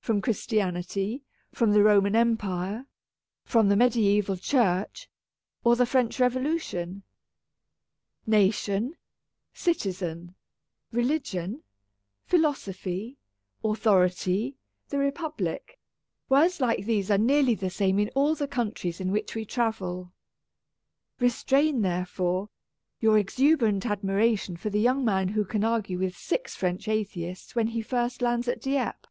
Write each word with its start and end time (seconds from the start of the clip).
From 0.00 0.22
Christianity, 0.22 1.22
from 1.52 1.72
the 1.74 1.82
Roman 1.84 2.16
Empire, 2.16 2.86
from 3.44 3.68
the 3.68 3.76
mediaeval 3.76 4.38
Church, 4.38 5.06
or 5.62 5.76
the 5.76 5.84
French 5.84 6.16
Revo 6.16 6.40
lution. 6.42 6.86
'^ 6.86 7.02
Nation,"'' 8.26 8.94
citizen,"" 9.52 10.34
religion," 11.00 11.62
"philosophy," 12.24 13.18
"authority," 13.62 14.56
"the 14.88 14.96
Repub 14.96 15.42
lic," 15.42 15.78
words 16.30 16.58
like 16.58 16.86
these 16.86 17.10
are 17.10 17.18
nearly 17.18 17.54
the 17.54 17.68
same 17.68 17.98
in 17.98 18.08
all 18.14 18.34
the 18.34 18.48
countries 18.48 19.02
in 19.02 19.12
which 19.12 19.34
we 19.34 19.44
travel. 19.44 20.14
Re 21.20 21.26
["S] 21.28 21.42
A 21.42 21.46
Tragedy 21.46 21.68
of 21.68 21.72
Twopence 21.72 21.74
strain, 21.74 21.82
therefore, 21.82 22.48
your 22.98 23.18
exuberant 23.18 23.84
admiration 23.84 24.56
for 24.56 24.70
the 24.70 24.80
young 24.80 25.04
man 25.04 25.28
who 25.28 25.44
can 25.44 25.62
argue 25.62 25.98
with 25.98 26.16
six 26.16 26.56
French 26.56 26.88
atheists 26.88 27.54
when 27.54 27.66
he 27.66 27.82
first 27.82 28.22
lands 28.22 28.48
at 28.48 28.62
Dieppe. 28.62 29.04